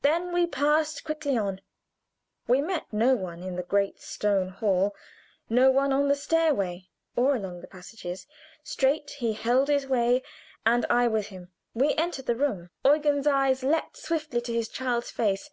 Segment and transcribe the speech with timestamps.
[0.00, 1.60] Then we passed quickly on.
[2.46, 4.96] We met no one in the great stone hall
[5.50, 8.26] no one on the stairway or along the passages
[8.64, 10.22] straight he held his way,
[10.64, 11.52] and I with him.
[11.74, 12.70] We entered the room.
[12.86, 15.50] Eugen's eyes leaped swiftly to his child's face.